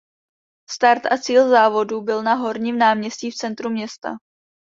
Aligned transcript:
Start 0.69 1.05
a 1.05 1.17
cíl 1.17 1.49
závodu 1.49 2.01
byl 2.01 2.23
na 2.23 2.33
Horním 2.33 2.77
náměstí 2.77 3.31
v 3.31 3.35
centru 3.35 3.69
města. 3.69 4.09